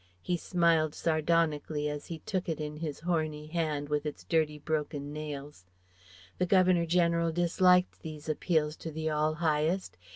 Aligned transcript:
He 0.23 0.35
smiled 0.35 0.95
sardonically 0.95 1.87
as 1.87 2.07
he 2.07 2.17
took 2.17 2.49
it 2.49 2.59
in 2.59 2.77
his 2.77 3.01
horny 3.01 3.45
hand 3.45 3.87
with 3.87 4.03
its 4.03 4.23
dirty 4.23 4.57
broken 4.57 5.13
nails. 5.13 5.67
The 6.39 6.47
Governor 6.47 6.87
General 6.87 7.31
disliked 7.31 8.01
these 8.01 8.27
appeals 8.27 8.75
to 8.77 8.89
the 8.89 9.11
All 9.11 9.35
Highest. 9.35 9.97